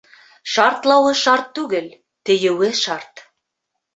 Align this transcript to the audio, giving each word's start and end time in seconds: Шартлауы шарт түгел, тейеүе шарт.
Шартлауы 0.53 1.11
шарт 1.19 1.51
түгел, 1.59 1.91
тейеүе 2.29 2.71
шарт. 2.83 3.25